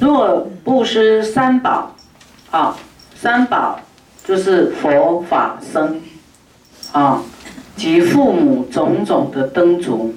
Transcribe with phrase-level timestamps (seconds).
[0.00, 1.94] 若布施三宝，
[2.50, 2.74] 啊，
[3.14, 3.78] 三宝
[4.24, 6.00] 就是佛法僧，
[6.92, 7.22] 啊，
[7.76, 10.14] 及父母种种的灯烛，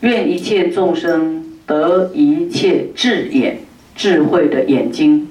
[0.00, 3.58] 愿一切众生得一切智眼，
[3.94, 5.28] 智慧的眼睛。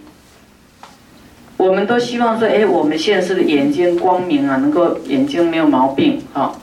[1.58, 6.54] 我们都希望说，哎，我们现世的眼睛光明啊，能够眼睛没有毛病啊。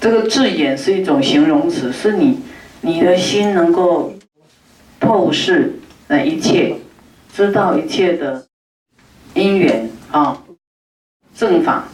[0.00, 2.38] 这个智眼是一种形容词，是你
[2.82, 4.12] 你的心能够
[5.02, 5.74] 透视
[6.08, 6.76] 那一切，
[7.34, 8.46] 知道一切的
[9.34, 10.42] 因缘啊，
[11.34, 11.84] 正法。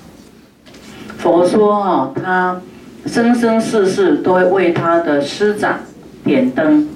[1.19, 2.61] 佛说啊，他
[3.07, 5.81] 生生世世都会为他的师长
[6.23, 6.89] 点灯，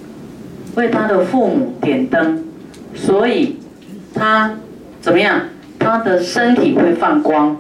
[0.77, 2.45] 为他的父母点灯，
[2.95, 3.57] 所以。
[4.15, 4.55] 他
[5.01, 5.41] 怎么样？
[5.79, 7.57] 他的身体会放光。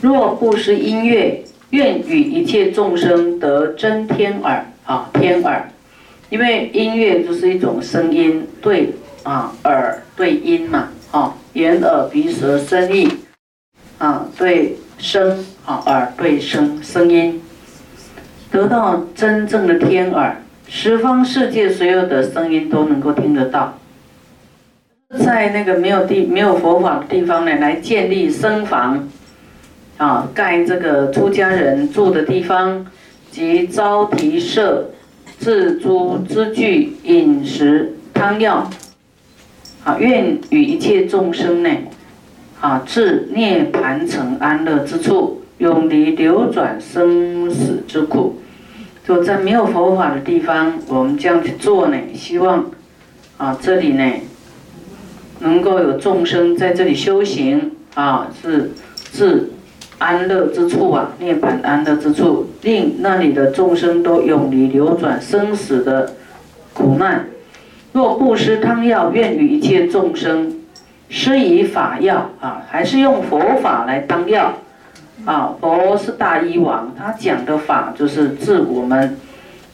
[0.00, 5.68] 若不是音乐，愿与一切众生得真天耳啊，天耳。
[6.30, 13.08] 因为音乐就是一种声音，对啊，耳对音嘛，啊，眼耳鼻舌身意
[13.98, 17.40] 啊，对声啊，耳对声声音，
[18.50, 20.36] 得到真正的天耳，
[20.68, 23.78] 十方世界所有的声音都能够听得到。
[25.24, 29.08] 在那个没有地、没有佛法的地方呢，来建立僧房，
[29.96, 32.84] 啊，盖这个出家人住的地方，
[33.30, 34.90] 及招提舍，
[35.38, 38.70] 自诸资具、饮食、汤药，
[39.84, 41.70] 啊，愿与一切众生呢，
[42.60, 48.40] 啊，至涅盘成安乐之处，永离流转生死之苦。
[49.06, 52.70] 就在没有佛法的地方，我们这样去做呢，希望，
[53.36, 54.04] 啊，这里呢。
[55.40, 58.72] 能够有众生在这里修行啊，是
[59.12, 59.50] 是
[59.98, 66.14] 安乐之处啊，涅槃安乐之处，令那里的众生都永离流转生死的
[66.72, 67.26] 苦难。
[67.92, 70.54] 若布施汤药，愿与一切众生
[71.08, 74.54] 施以法药啊，还是用佛法来当药
[75.24, 75.56] 啊？
[75.60, 79.16] 佛是大医王，他讲的法就是治我们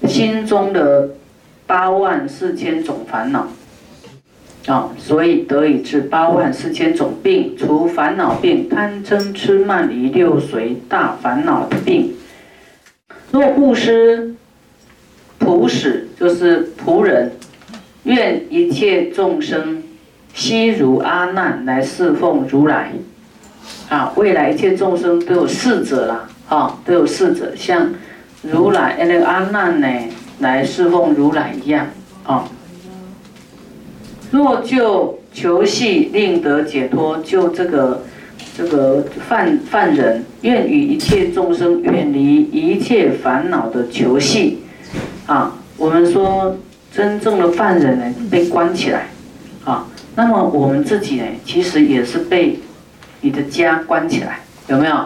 [0.07, 1.11] 心中的
[1.67, 3.49] 八万四千种烦恼。
[4.67, 12.15] 啊，所以得以治八万四千种病，除烦恼病、贪嗔痴慢疑六随大烦恼的病。
[13.31, 14.35] 若布施
[15.39, 17.33] 普使，就是仆人，
[18.03, 19.83] 愿一切众生
[20.35, 22.93] 悉如阿难来侍奉如来。
[23.89, 27.95] 啊，未来一切众生都有侍者啦，啊，都有侍者，像
[28.43, 29.89] 如来那个阿难呢，
[30.41, 31.87] 来侍奉如来一样，
[32.25, 32.45] 啊。
[34.31, 38.05] 若就求系令得解脱，就这个
[38.57, 44.61] 这个犯犯人愿与一切众生远离一切烦恼的求系
[45.27, 46.57] 啊，我们说
[46.93, 49.09] 真正的犯人呢被关起来
[49.65, 52.61] 啊，那么我们自己呢其实也是被
[53.21, 55.05] 你的家关起来，有没有？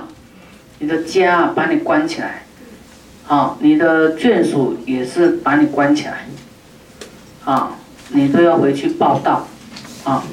[0.78, 2.42] 你的家把你关起来，
[3.26, 6.26] 啊，你的眷属也是把你关起来，
[7.44, 7.72] 啊。
[8.10, 9.46] 你都要回去报道，
[10.08, 10.24] 啊！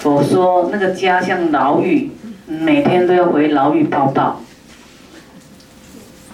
[0.00, 2.10] 佛说那个家像牢狱，
[2.46, 4.42] 每天都要回牢狱报道，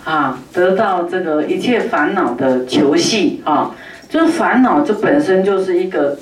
[0.05, 3.75] 啊，得到这个一切烦恼的求系啊，
[4.09, 6.19] 就是烦恼，这本身就是一个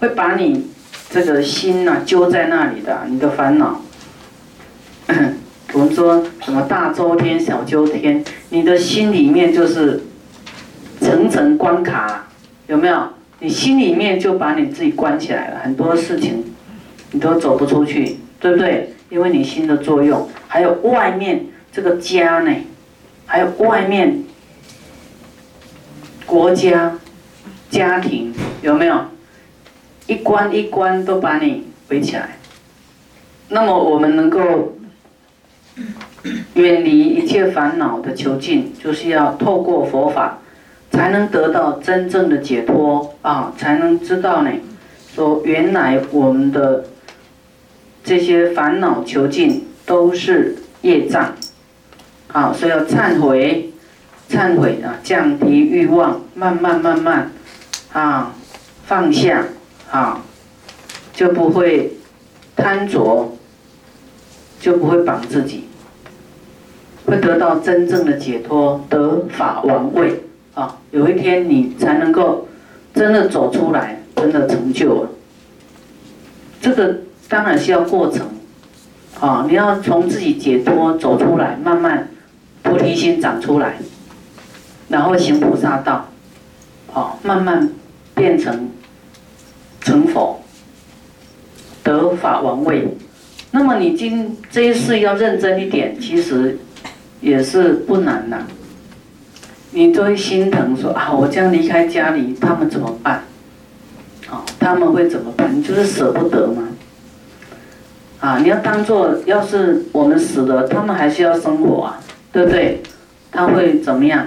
[0.00, 0.66] 会把你
[1.08, 3.82] 这个心呐揪在那里的，你的烦恼。
[5.72, 10.02] 我们说什么大周天、小周天，你的心里面就是
[11.00, 12.26] 层层关卡，
[12.66, 13.08] 有没有？
[13.38, 16.42] 你心里面就把你自己关起来了，很多事情
[17.10, 18.94] 你都走不出去，对不对？
[19.10, 22.52] 因为你心的作用，还有外面这个家呢，
[23.26, 24.24] 还有外面
[26.24, 26.98] 国家、
[27.70, 28.32] 家庭，
[28.62, 29.00] 有没有？
[30.06, 32.36] 一关一关都把你围起来。
[33.48, 34.76] 那么我们能够
[36.54, 40.38] 远离一切烦恼的囚禁，就是要透过佛法。
[40.96, 43.52] 才能得到真正的解脱啊！
[43.58, 44.50] 才能知道呢，
[45.14, 46.86] 说原来我们的
[48.02, 51.34] 这些烦恼囚禁都是业障，
[52.32, 53.70] 啊，所以要忏悔，
[54.30, 57.30] 忏悔啊，降低欲望，慢慢慢慢
[57.92, 58.32] 啊，
[58.86, 59.44] 放下
[59.90, 60.22] 啊，
[61.12, 61.92] 就不会
[62.56, 63.36] 贪着，
[64.58, 65.68] 就不会绑自己，
[67.04, 70.22] 会得到真正的解脱，得法王位。
[70.56, 72.48] 啊，有一天你才能够
[72.94, 75.10] 真的走出来，真的成就了。
[76.62, 76.96] 这个
[77.28, 78.26] 当然是要过程，
[79.20, 82.08] 啊，你要从自己解脱走出来，慢慢
[82.62, 83.76] 菩提心长出来，
[84.88, 86.08] 然后行菩萨道，
[86.94, 87.70] 啊，慢慢
[88.14, 88.70] 变成
[89.82, 90.40] 成佛，
[91.84, 92.88] 得法王位。
[93.50, 96.58] 那么你今这一世要认真一点，其实
[97.20, 98.38] 也是不难呐。
[99.76, 103.22] 你都会心疼说啊，我将离开家里，他们怎么办？
[104.30, 105.54] 哦，他们会怎么办？
[105.54, 106.62] 你就是舍不得吗？
[108.20, 112.00] 啊，你要当做，要是我们死了，他们还是要生活啊，
[112.32, 112.82] 对不对？
[113.30, 114.26] 他会怎么样？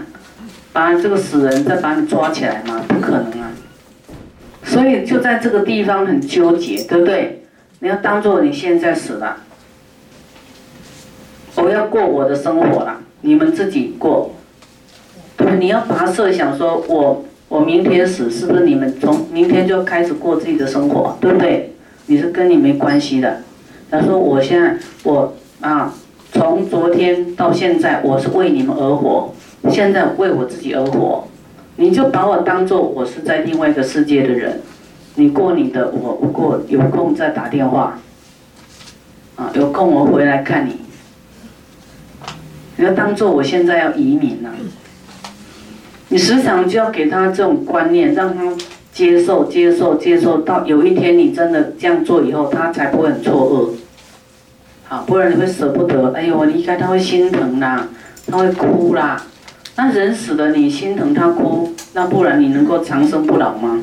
[0.72, 2.80] 把这个死人再把你抓起来吗？
[2.88, 3.50] 不可能啊！
[4.63, 7.44] 所以就在这个地方很纠结，对不对？
[7.80, 9.38] 你要当做你现在死了，
[11.56, 14.36] 我要过我的生活了，你们自己过。
[15.57, 21.74] 你要把它设想说，我我明天死，是不是你们从明天就开始过自己的生活，对不对？
[22.07, 23.42] 你是跟你没关系的。
[23.92, 25.94] 他说：“我现在我啊，
[26.31, 29.34] 从昨天到现在，我是为你们而活，
[29.69, 31.28] 现在为我自己而活。
[31.78, 34.60] 你就把我当做我是在另外一个世界的人，
[35.16, 38.00] 你过你的，我我过，有空再打电话。
[39.36, 40.78] 啊，有空我回来看你。
[42.75, 44.50] 你要当做我现在要移民了，
[46.10, 48.44] 你时常就要给他这种观念，让他。”
[48.92, 53.70] 接受，接受，接受到有一天你真的这样做以后，他才不会很错愕。
[54.90, 56.12] 好，不然你会舍不得。
[56.14, 57.88] 哎呦，我离开他会心疼啦，
[58.28, 59.24] 他会哭啦。
[59.78, 63.80] 那人死了，你心疼他哭，那不然你能够长生不老吗？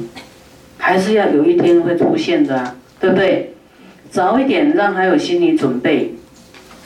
[0.76, 3.54] 还是要有一天会出现的，啊对不对？
[4.10, 6.14] 早一点让他有心理准备。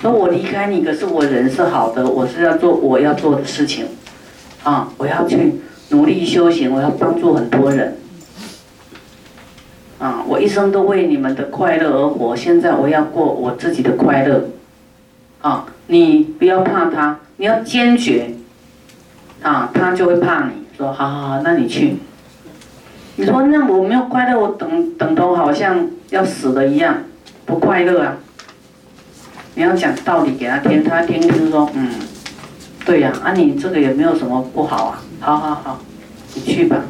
[0.01, 3.87] 说我离开你，可是我人是好的，我是要做我要做的事情，
[4.63, 5.55] 啊，我要去
[5.89, 7.97] 努力修行，我要帮助很多人。
[9.99, 10.25] 啊！
[10.27, 14.45] 我一生都为你们的快乐而活，现在我要过我自己的快乐。
[15.43, 15.67] 啊！
[15.89, 18.31] 你不要怕他，你要坚决。
[19.43, 19.71] 啊！
[19.75, 21.97] 他就会怕你，说好好好，那你去。
[23.17, 27.03] 你说那我没有快乐，我等等都好像要死了一样，
[27.45, 28.17] 不快乐啊！
[29.55, 31.91] 你要讲道理给他听，他听就是说，嗯，
[32.85, 35.81] 对呀，啊你这个也没有什么不好啊，好好好，
[36.35, 36.83] 你去吧。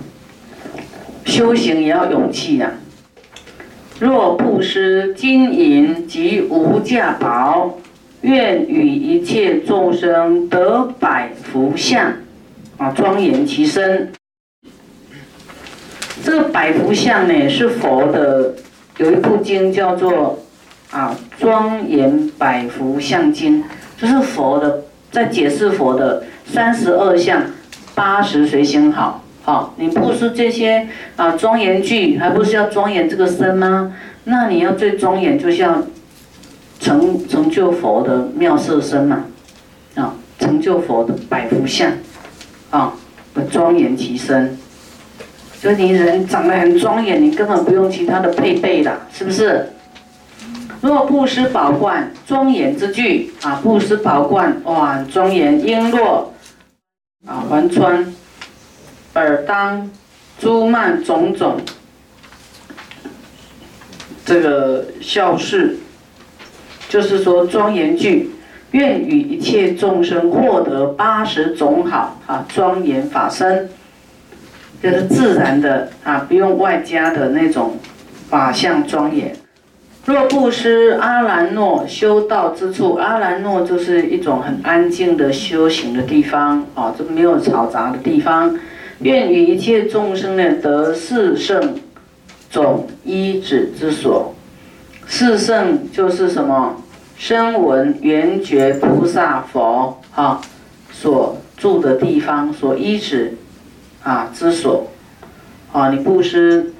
[1.24, 2.70] 修行也要勇气呀。
[3.98, 7.78] 若布施金银及无价宝，
[8.22, 12.12] 愿与一切众生得百福相，
[12.78, 14.10] 啊，庄严其身。
[16.24, 18.54] 这个百福相呢，是佛的
[18.98, 20.38] 有一部经叫做
[20.90, 23.62] 啊《庄严百福相经》，
[23.98, 27.42] 就是佛的在解释佛的三十二相
[27.94, 29.22] 八十随行好。
[29.42, 30.86] 好，你不是这些
[31.16, 33.94] 啊庄严具，还不是要庄严这个身吗？
[34.24, 35.86] 那你要最庄严，就像
[36.78, 39.24] 成成就佛的妙色身嘛，
[39.94, 41.90] 啊，成就佛的百福相，
[42.68, 42.92] 啊，
[43.32, 44.56] 不庄严其身。
[45.60, 49.70] 就你人长得很庄严，你根本不用其他的配备啦，是不是？
[50.80, 56.24] 若布施宝冠，庄严之具啊，布施宝冠，哇，庄严璎珞
[57.26, 58.12] 啊，环穿。
[59.14, 59.90] 耳当
[60.38, 61.60] 诸曼种种，
[64.24, 65.76] 这个孝事，
[66.88, 68.30] 就是说庄严具，
[68.70, 73.68] 愿与一切众生获得八十种好啊庄严法身，
[74.82, 77.76] 就是自然的啊，不用外加的那种
[78.30, 79.36] 法相庄严。
[80.06, 88.58] 若布施阿兰诺修道之处，阿兰诺就是一种很安静的修行的地方啊，这没有嘈杂的地方。
[89.00, 91.76] 愿与一切众生呢得四圣
[92.50, 94.34] 总依止之所。
[95.06, 96.82] 四圣就是什么？
[97.16, 100.40] 声闻缘觉菩萨佛啊
[100.90, 103.36] 所住的地方，所依止
[104.02, 104.88] 啊之所。
[105.72, 106.72] 啊，你布施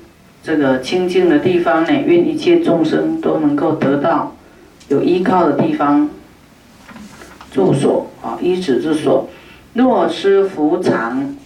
[0.43, 4.35] 这个清净的地方呢，愿一切众生都能够得到
[4.89, 6.09] 有依靠的地方
[7.53, 9.29] 住所啊，依止之所。
[9.75, 11.37] 若施福藏。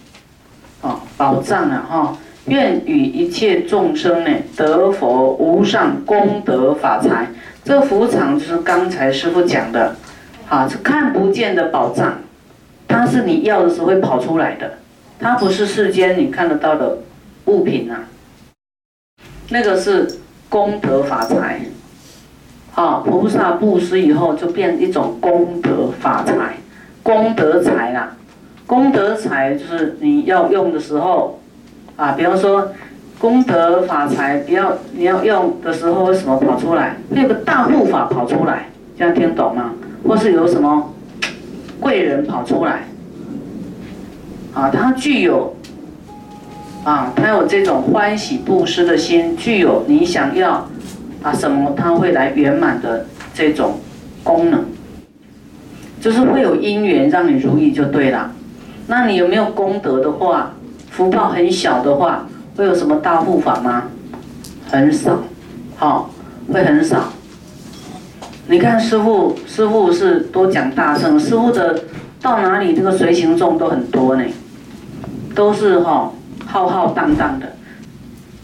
[0.81, 1.87] 啊，宝藏啊！
[1.89, 7.27] 哈，愿与一切众生呢得佛无上功德法财。
[7.63, 9.95] 这福藏就是刚才师傅讲的，
[10.47, 12.19] 啊，是看不见的宝藏，
[12.87, 14.73] 它是你要的时候会跑出来的，
[15.19, 16.99] 它不是世间你看得到的
[17.45, 18.03] 物品啊。
[19.49, 20.07] 那个是
[20.49, 21.61] 功德法财，
[22.73, 26.57] 啊，菩萨布施以后就变一种功德法财，
[27.03, 28.15] 功德财啦。
[28.65, 31.39] 功德财就是你要用的时候，
[31.95, 32.71] 啊，比方说
[33.19, 36.97] 功德法财，你要你要用的时候，为什么跑出来？
[37.11, 39.73] 会有个大护法跑出来，这样听懂吗？
[40.07, 40.91] 或是有什么
[41.79, 42.87] 贵人跑出来，
[44.53, 45.54] 啊，它具有
[46.85, 50.69] 啊，他有这种欢喜布施的心，具有你想要
[51.23, 53.79] 啊什么，他会来圆满的这种
[54.23, 54.63] 功能，
[55.99, 58.31] 就是会有因缘让你如意就对了。
[58.85, 60.53] 那你有没有功德的话，
[60.91, 63.85] 福报很小的话，会有什么大护法吗？
[64.69, 65.23] 很少，
[65.77, 66.11] 好，
[66.53, 67.11] 会很少。
[68.47, 71.81] 你看师傅，师傅是多讲大圣，师傅的
[72.21, 74.23] 到哪里这个随行众都很多呢，
[75.33, 76.11] 都是哈
[76.45, 77.55] 浩浩荡荡的，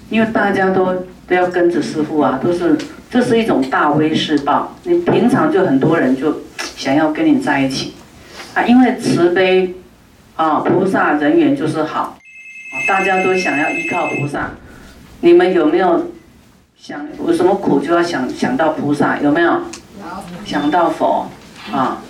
[0.10, 2.78] 因为大家都都要跟着师傅啊，都是
[3.10, 4.76] 这是一种大威势报。
[4.84, 6.42] 你平常就很多人就
[6.76, 7.94] 想要跟你在一起
[8.54, 9.74] 啊，因为慈悲
[10.36, 12.18] 啊，菩萨人缘就是好，
[12.88, 14.52] 大家都想要依靠菩萨。
[15.22, 16.12] 你们有没有
[16.78, 19.18] 想有什么苦就要想想到菩萨？
[19.20, 19.62] 有没有？
[20.44, 21.30] 想到佛
[21.72, 22.02] 啊，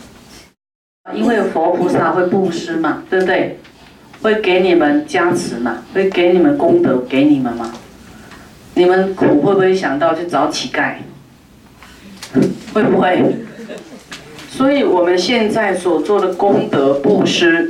[1.14, 3.60] 因为佛菩萨会布施嘛，对不对？
[4.22, 7.72] 会给你们加持嘛，会给你们功德给你们嘛。
[8.76, 10.96] 你们苦会不会想到去找乞丐？
[12.74, 13.36] 会不会？
[14.50, 17.70] 所以我们现在所做的功德布施，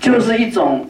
[0.00, 0.86] 就是一种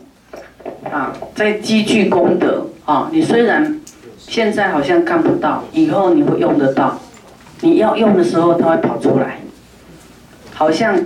[0.91, 3.09] 啊，在积聚功德啊。
[3.13, 3.81] 你虽然
[4.17, 6.99] 现在好像看不到，以后你会用得到。
[7.61, 9.39] 你要用的时候，它会跑出来，
[10.53, 10.99] 好像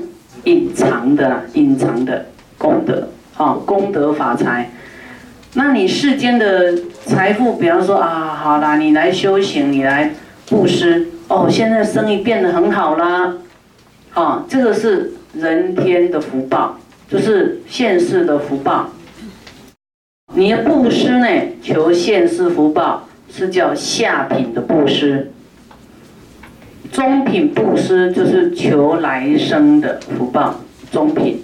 [0.45, 4.71] 隐藏的、隐藏的功德啊，功德法财。
[5.55, 10.11] 那你世间的财富，比方说啊，好啦，你来修行，你来
[10.49, 13.35] 布施，哦，现在生意变得很好啦，
[14.13, 16.79] 啊，这个是人天的福报，
[17.09, 18.91] 就是现世的福报。
[20.35, 21.27] 你的布施呢，
[21.63, 25.31] 求现世福报，是叫下品的布施。
[26.93, 30.57] 中品布施就是求来生的福报，
[30.91, 31.43] 中品。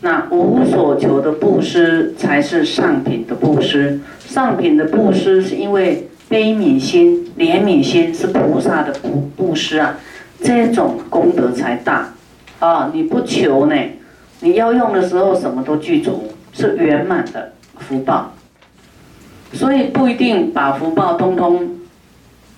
[0.00, 4.00] 那无所求的布施才是上品的布施。
[4.20, 9.96] 上品的布施是因为悲悯心、怜悯心是菩萨的布布施啊，
[10.42, 12.12] 这种功德才大
[12.58, 12.90] 啊！
[12.92, 13.74] 你不求呢，
[14.40, 18.32] 你要用的时候什么都具足，是圆满的福报。
[19.52, 21.70] 所以不一定把福报通通。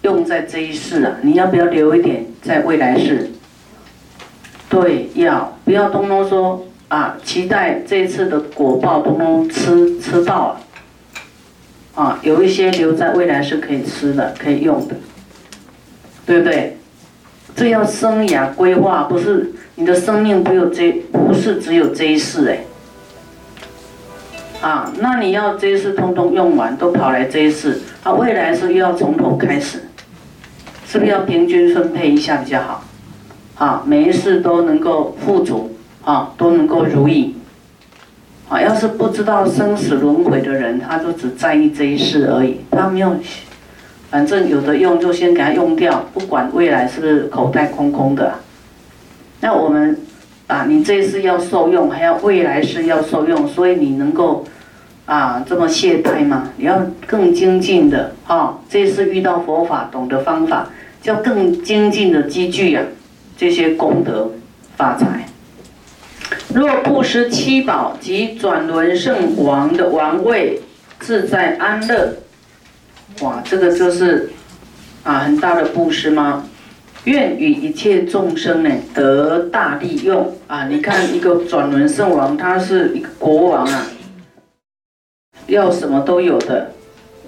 [0.02, 3.28] 用在这一世啊，你要不要留一点在未来世？
[4.70, 7.16] 对，要不要通通说啊？
[7.22, 10.60] 期待这次的果报通通吃吃到了
[11.94, 14.94] 啊，有一些留在未来是可以吃的，可以用的，
[16.26, 16.76] 对不对？
[17.56, 22.58] 这要生涯规划，不是你的生命不有这不是只有这一世哎。
[24.60, 29.82] 啊，那你要这一世通通用完，都跑来这一世，啊，未来是又要从头开始。
[30.86, 32.84] 是不是要平均分配一下比较好？
[33.56, 35.76] 啊，每一世都能够富足，
[36.08, 37.34] 啊，都能够如意。
[38.48, 43.14] 啊，要是不知道生死轮回的人，他就只在意这一世而已，他没有，
[44.10, 48.36] 反正有的用就先给他用掉，不管未来是不是口袋空空的。
[49.42, 49.98] 那我们，
[50.46, 54.46] 啊，你这一世要受用，还要未来世要受用，所以你能够，
[55.04, 56.48] 啊，这么懈怠吗？
[56.56, 60.70] 你要更精进的，啊，这一世遇到佛法，懂得方法。
[61.02, 62.82] 要更精进的积聚呀，
[63.36, 64.30] 这些功德
[64.74, 65.27] 发财。
[66.58, 70.60] 若布施七宝及转轮圣王的王位，
[70.98, 72.14] 自在安乐。
[73.20, 74.30] 哇，这个就是
[75.04, 76.48] 啊很大的布施吗？
[77.04, 80.66] 愿与一切众生呢得大利用啊！
[80.66, 83.86] 你看一个转轮圣王，他是一个国王啊，
[85.46, 86.72] 要什么都有的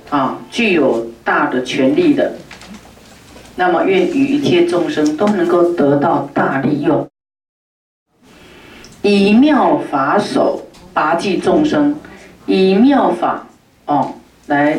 [0.09, 2.33] 啊，具有大的权力的。
[3.55, 7.09] 那么，愿与一切众生都能够得到大利用，
[9.03, 11.97] 以妙法手拔济众生，
[12.47, 13.47] 以妙法
[13.87, 14.15] 哦
[14.47, 14.79] 来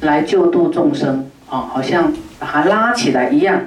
[0.00, 3.66] 来救度众生哦，好像把它拉起来一样，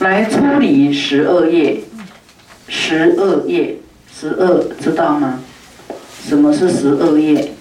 [0.00, 1.82] 来处理十二业，
[2.68, 3.76] 十二业，
[4.12, 5.40] 十二知道吗？
[6.26, 7.52] 什么是十二业？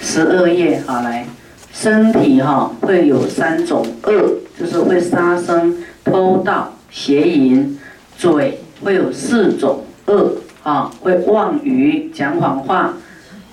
[0.00, 1.26] 十二业，好来。
[1.72, 7.76] 身体哈会有三种恶，就是会杀生、偷盗、邪淫；
[8.24, 12.94] 嘴会有四种恶啊，会妄语、讲谎话，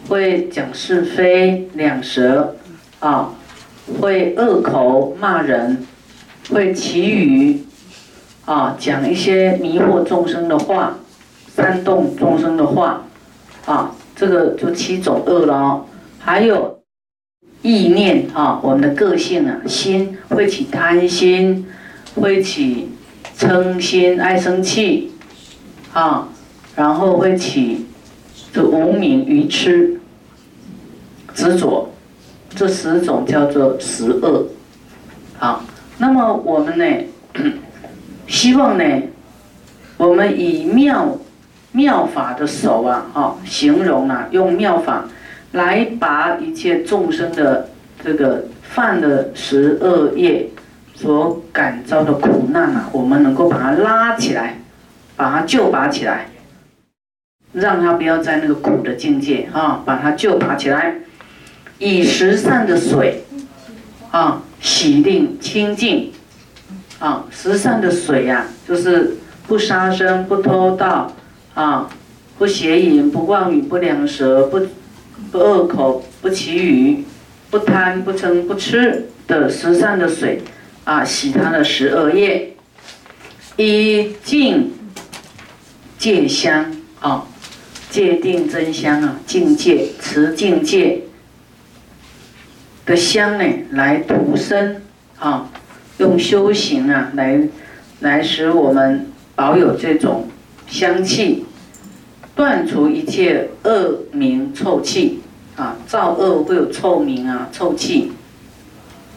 [0.07, 2.55] 会讲是非、两舌
[3.01, 3.33] 啊，
[3.99, 5.85] 会恶口骂人，
[6.51, 7.63] 会绮语
[8.45, 10.95] 啊，讲一些迷惑众生的话，
[11.53, 13.03] 煽动众生的话
[13.65, 15.85] 啊，这个就七种恶了哦，
[16.17, 16.77] 还有。
[17.63, 21.67] 意念啊，我们的个性啊，心会起贪心，
[22.15, 22.89] 会起
[23.41, 25.11] 嗔心，爱生气，
[25.93, 26.27] 啊，
[26.75, 27.87] 然后会起
[28.53, 29.99] 这无名愚痴
[31.33, 31.89] 执着，
[32.55, 34.45] 这十种叫做十恶。
[35.39, 35.63] 好，
[35.97, 36.85] 那么我们呢，
[38.27, 38.83] 希望呢，
[39.97, 41.17] 我们以妙
[41.71, 45.05] 妙法的手啊，哈，形容啊，用妙法
[45.53, 47.69] 来把一切众生的
[48.03, 50.47] 这个犯的十恶业
[51.01, 54.59] 所感召的苦难啊，我们能够把它拉起来，
[55.15, 56.27] 把它救拔起来，
[57.53, 60.97] 让它不要在那个苦的境界啊，把它救拔起来，
[61.79, 63.23] 以十善的水
[64.11, 64.43] 啊。
[64.61, 66.11] 洗净清净，
[66.99, 69.17] 啊，十善的水呀，就是
[69.47, 71.11] 不杀生、不偷盗，
[71.55, 71.89] 啊，
[72.37, 74.61] 不邪淫、不妄语、不两舌、不
[75.31, 77.03] 不恶口、不绮语、
[77.49, 80.43] 不贪、不嗔、不痴的十善的水，
[80.83, 82.53] 啊，洗他的十二业，
[83.55, 84.71] 以净
[85.97, 87.25] 戒香，啊，
[87.89, 91.03] 戒定真香啊，境界持境界。
[92.83, 94.81] 的香呢，来涂身
[95.19, 95.47] 啊，
[95.99, 97.39] 用修行啊，来
[97.99, 100.27] 来使我们保有这种
[100.67, 101.45] 香气，
[102.35, 105.21] 断除一切恶名臭气
[105.55, 108.11] 啊，造恶会有臭名啊，臭气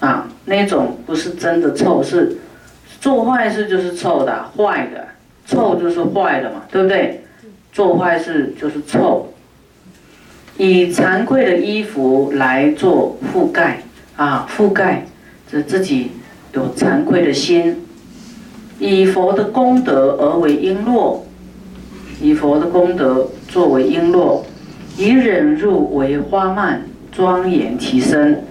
[0.00, 2.37] 啊，那种不是真的臭，是
[3.01, 5.07] 做坏事就是臭的，坏的，
[5.47, 7.23] 臭就是坏的嘛，对不对？
[7.73, 9.29] 做坏事就是臭。
[10.57, 13.83] 以惭愧的衣服来做覆盖
[14.17, 15.05] 啊，覆盖
[15.51, 16.13] 这自己
[16.53, 17.85] 有惭愧的心。
[18.79, 21.19] 以佛的功德而为璎珞，
[22.21, 24.43] 以佛的功德作为璎珞，
[24.97, 28.45] 以忍辱为花蔓，庄严其身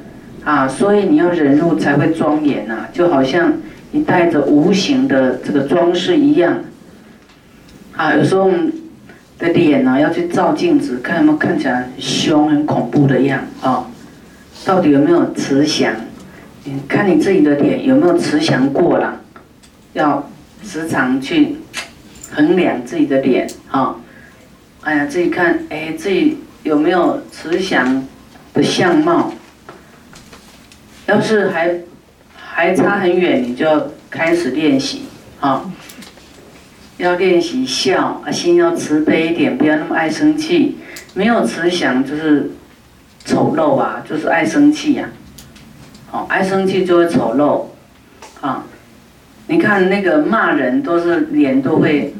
[0.43, 0.67] 啊。
[0.67, 3.53] 所以你要忍辱才会庄严呐，就好像
[3.91, 6.59] 你带着无形的这个装饰一样
[7.95, 8.13] 啊。
[8.15, 8.71] 有时候我们。
[9.39, 13.85] 的脸呢，要去照镜子，看有没有看起来很凶、很恐怖的样啊？
[14.63, 15.91] 到底有没有慈祥？
[16.63, 19.19] 你看你自己的脸有没有慈祥过了？
[19.93, 20.29] 要
[20.63, 21.57] 时常去
[22.31, 23.97] 衡量自己的脸啊！
[24.81, 28.07] 哎呀，自己看，哎，自己有没有慈祥
[28.53, 29.33] 的相貌？
[31.07, 31.75] 要是还
[32.35, 35.03] 还差很远，你就开始练习
[35.39, 35.69] 啊！
[36.97, 40.77] 要练习笑啊，心要慈悲一点，不要那么爱生气。
[41.15, 42.51] 没有慈祥就是
[43.25, 45.09] 丑陋啊，就是爱生气呀。
[46.09, 47.65] 好，爱生气就会丑陋
[48.45, 48.63] 啊。
[49.47, 52.13] 你看那个骂人，都是脸都会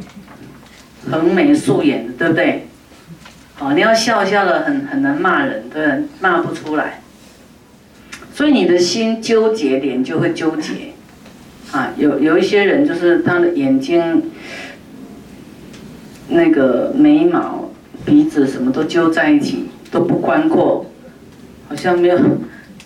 [1.10, 2.67] 横眉竖眼的，对不对？
[3.54, 7.00] 好，你要笑笑的，很很难骂人，对，骂不出来。
[8.34, 10.74] 所以你的心纠结，脸就会纠结。
[11.72, 14.24] 啊，有有一些人就是他的眼睛。
[16.30, 17.69] 那个眉毛、
[18.06, 20.86] 鼻子什么都揪在一起，都不宽阔，
[21.67, 22.17] 好像没有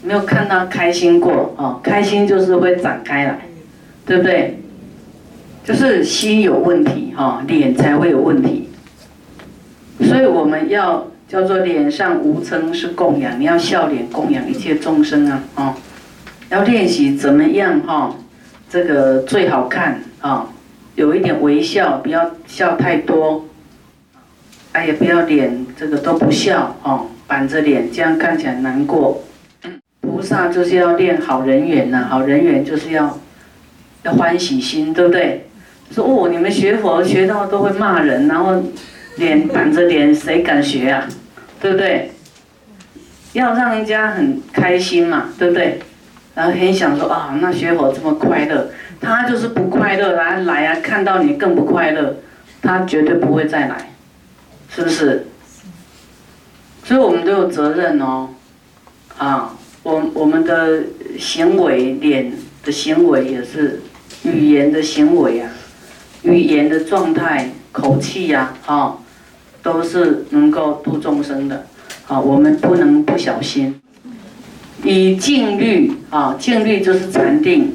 [0.04, 1.80] 没有看到开心过哦。
[1.84, 3.48] 开心就是会展开来，
[4.06, 4.60] 对不对？
[5.64, 8.68] 就是心有问题哈，脸才会有问题。
[10.02, 15.74] 所以我们要叫做脸上无嗔是供养，你要笑脸供养一切众生啊，哦，
[16.50, 18.16] 要练习怎么样哈，
[18.70, 20.50] 这个最好看啊。
[20.96, 23.46] 有一点微笑，不要笑太多，
[24.72, 29.24] 哎呀，不要脸这个都不笑哦，板着脸这样看起来难过。
[30.02, 33.20] 菩萨就是要练好人缘呐，好人缘就是要
[34.04, 35.46] 要欢喜心，对不对？
[35.92, 38.64] 说哦，你们学佛学到都会骂人，然后
[39.18, 41.08] 脸板着脸，谁敢学啊？
[41.60, 42.12] 对不对？
[43.34, 45.80] 要让人家很开心嘛，对不对？
[46.34, 48.70] 然后很想说啊，那学佛这么快乐。
[49.00, 52.18] 他就是不快乐，来来啊，看到你更不快乐，
[52.62, 53.92] 他绝对不会再来，
[54.70, 55.28] 是不是？
[56.84, 58.30] 所以我们都有责任哦，
[59.18, 60.84] 啊，我我们的
[61.20, 62.32] 行为、脸
[62.64, 63.82] 的行为也是
[64.24, 65.52] 语言的行为啊，
[66.24, 68.98] 语言的状态、口气呀，啊，
[69.68, 71.66] 都是能够度众生的，
[72.08, 73.76] 啊，我们不能不小心。
[74.82, 77.74] 以静虑啊，静虑就是禅定。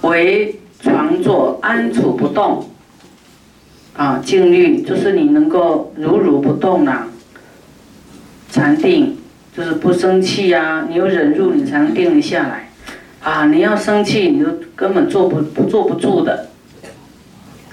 [0.00, 2.66] 为床坐安处不动，
[3.94, 7.06] 啊，静虑就是你能够如如不动啦。
[8.50, 9.18] 禅定
[9.54, 12.70] 就是不生气呀，你有忍住，你才能定得下来。
[13.20, 16.48] 啊，你要生气，你就根本坐不坐不住的。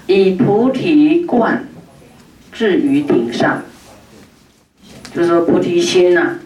[0.06, 1.65] 以菩提观
[2.56, 3.62] 置于顶上，
[5.14, 6.38] 就是说菩提心呐，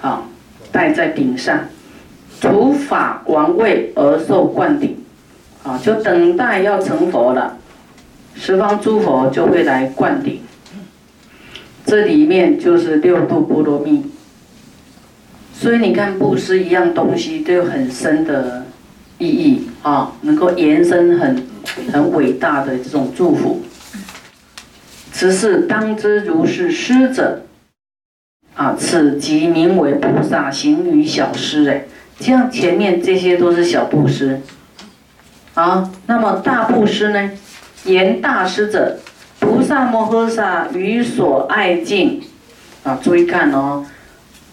[0.00, 0.22] 啊，
[0.70, 1.60] 戴在顶上，
[2.40, 4.96] 除法王位而受冠顶。
[5.64, 7.58] 啊，就等待要成佛了，
[8.34, 10.40] 十方诸佛就会来灌顶。
[11.84, 14.04] 这里面就是六度波罗蜜。
[15.52, 18.66] 所以你看，布施一样东西都有很深的
[19.18, 21.44] 意义啊，能够延伸很
[21.92, 23.60] 很伟大的这种祝福。
[25.18, 27.42] 此事当知如是施者，
[28.54, 31.68] 啊，此即名为菩萨行于小施。
[31.68, 31.86] 哎，
[32.20, 34.40] 这样前面这些都是小布施，
[35.54, 37.32] 啊，那么大布施呢？
[37.82, 39.00] 言大施者，
[39.40, 42.22] 菩萨摩诃萨于所爱敬，
[42.84, 43.84] 啊，注意看哦。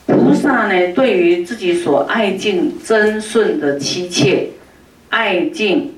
[0.08, 4.49] 菩萨呢，对于自己所爱敬真顺的妻妾，
[5.10, 5.93] 爱敬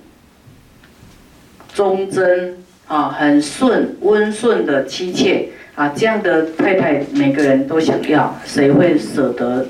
[1.73, 9.65] 忠贞啊，很顺温顺的妻妾啊，这样的太太，每个人都想要，谁会舍得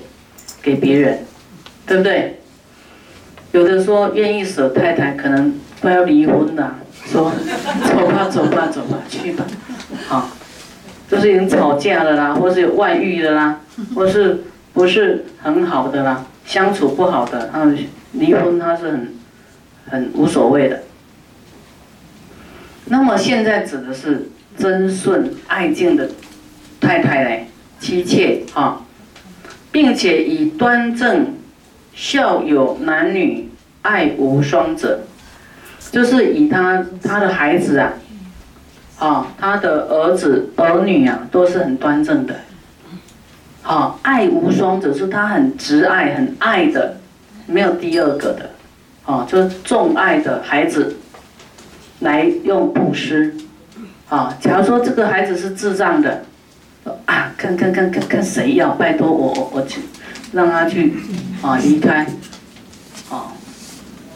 [0.62, 1.20] 给别人？
[1.86, 2.40] 对不对？
[3.52, 6.76] 有的说愿意舍太太，可能快要离婚了，
[7.06, 7.32] 说
[7.84, 9.46] 走吧，走吧，走吧，去吧，
[10.08, 10.30] 好。
[11.10, 13.62] 就是已经吵架了啦，或是有外遇的啦，
[13.96, 17.64] 或是不是很好的啦，相处不好的，他
[18.12, 19.16] 离婚他是很
[19.90, 20.84] 很无所谓的。
[22.90, 26.10] 那么现在指的是真顺爱敬的
[26.80, 27.48] 太太嘞，
[27.80, 28.82] 妻妾啊，
[29.72, 31.34] 并且以端正
[31.94, 33.50] 孝有男女
[33.82, 35.00] 爱无双者，
[35.92, 37.94] 就是以他他的孩子啊。
[39.00, 42.34] 啊，他的儿子儿女啊，都是很端正的。
[43.62, 46.98] 好，爱无双，者是他很执爱、很爱的，
[47.46, 48.50] 没有第二个的。
[49.06, 50.96] 啊，就是重爱的孩子，
[52.00, 53.36] 来用布施。
[54.10, 56.24] 啊，假如说这个孩子是智障的，
[57.06, 59.82] 啊，看看看看看谁要，拜托我我我去，
[60.32, 60.94] 让他去
[61.42, 62.06] 啊离开。
[63.10, 63.34] 啊，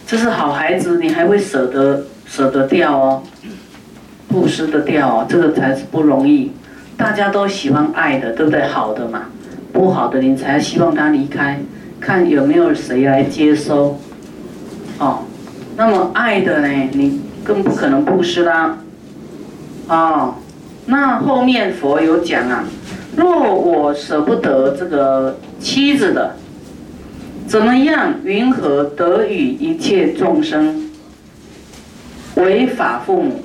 [0.07, 3.23] 这是好孩子，你还会舍得舍得掉哦。
[4.29, 6.53] 布施的掉哦，这个才是不容易。
[6.95, 8.65] 大家都喜欢爱的，对不对？
[8.65, 9.25] 好的嘛，
[9.73, 11.59] 不好的你才希望他离开，
[11.99, 13.99] 看有没有谁来接收。
[14.99, 15.25] 哦，
[15.75, 18.77] 那么爱的呢，你更不可能布施啦。
[19.88, 20.36] 哦，
[20.86, 22.63] 那后面佛有讲啊，
[23.15, 26.36] 若我舍不得这个妻子的，
[27.47, 28.13] 怎么样？
[28.23, 30.89] 云何得与一切众生
[32.36, 33.41] 为法父母？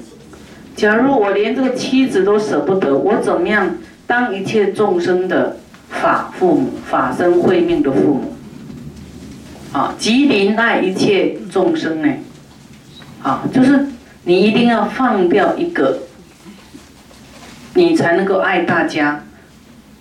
[0.76, 5.56] 假如我连这个妻子都舍不得，我怎么样当一切众生的
[5.88, 8.32] 法父母、法身慧命的父母？
[9.72, 12.08] 啊，吉林爱一切众生呢？
[13.26, 13.84] 啊，就是
[14.22, 15.98] 你一定要放掉一个，
[17.74, 19.20] 你才能够爱大家。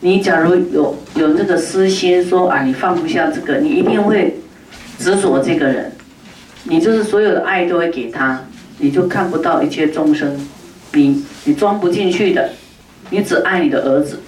[0.01, 4.37] 你假如有有那个私心，说啊，你放不下这个，你一定会
[4.99, 5.91] 执着这个人，
[6.65, 8.39] 你就是所有的爱都会给他，
[8.77, 10.47] 你就看不到一切众生。
[10.93, 12.51] 你你装不进去的，
[13.09, 14.19] 你只爱你的儿子，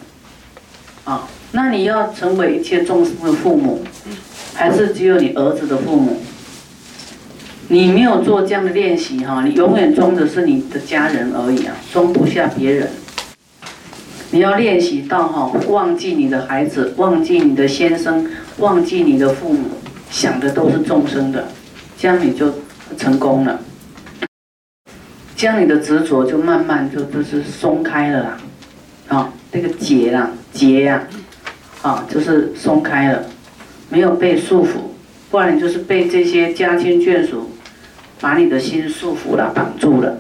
[1.04, 3.84] 啊，那你要成为一切众生的父母，
[4.56, 6.20] 还是只有你儿子的父母？
[7.70, 12.90] 你没有做这样的练习哈，你永远装的是你的家人而已啊，装不下别人。
[14.32, 18.26] 你要练习到哈，忘记你的孩子，忘记你的先生，
[18.60, 19.66] 忘记你的父母，
[20.10, 21.50] 想的都是众生的，
[21.98, 22.54] 这样你就
[22.98, 23.60] 成功了。
[25.36, 28.38] 这样你的执着就慢慢就就是松开了啦，
[29.10, 31.04] 啊，那个结啦结呀，
[31.82, 33.26] 啊，就是松开了，
[33.90, 34.70] 没有被束缚，
[35.30, 37.52] 不然你就是被这些家亲眷属
[38.20, 40.18] 把你的心束缚了、绑住了。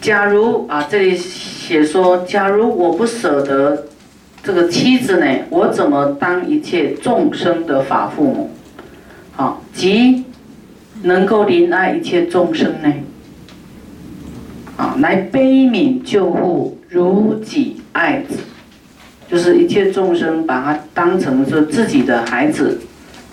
[0.00, 3.86] 假如啊，这里写说，假如我不舍得
[4.42, 8.50] 这个妻子呢，我怎么当一切众生的法父母？
[9.32, 10.24] 好，即
[11.02, 12.92] 能够怜爱一切众生呢？
[14.76, 18.38] 啊，来悲悯救护如己爱子，
[19.30, 22.80] 就是一切众生把他当成是自己的孩子，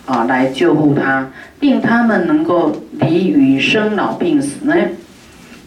[0.08, 4.74] 啊，来救护他，令他们能够离于生老病死呢。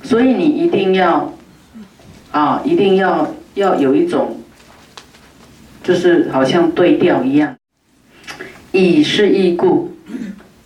[0.03, 1.33] 所以你一定要，
[2.33, 4.41] 啊，一定要要有一种，
[5.85, 7.55] 就是好像对调一样，
[8.73, 9.93] 以是义故，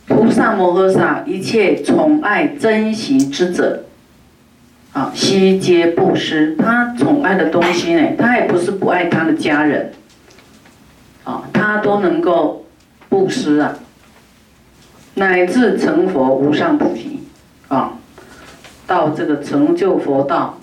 [0.07, 3.83] 菩萨摩诃萨一切宠爱珍惜之者。
[4.93, 6.55] 啊，悉皆布施。
[6.55, 9.91] 他宠爱的东西呢，他也不是不爱他的家人，
[11.25, 12.64] 啊，他都能够
[13.15, 13.79] 布施啊，
[15.13, 17.21] 乃至成佛无上菩提，
[17.69, 17.93] 啊，
[18.85, 20.59] 到这个成就佛道，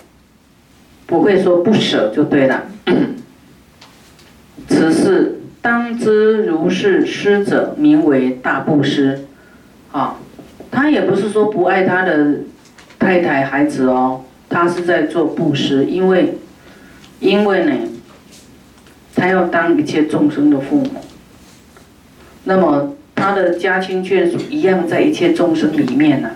[1.07, 2.65] 不会说不舍就对了。
[4.69, 9.25] 此事当知如是施者，名为大布施，
[9.91, 10.17] 啊，
[10.69, 12.35] 他也不是说不爱他的。
[12.99, 16.37] 太太、孩子哦，他是在做布施，因为
[17.19, 17.73] 因为呢，
[19.13, 20.89] 他要当一切众生的父母，
[22.45, 26.29] 那么他的家亲眷属一样在一切众生里面呢，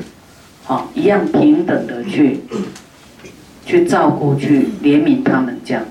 [0.63, 2.39] 好，一样平等的去
[3.65, 5.83] 去照顾、去怜悯他们这样。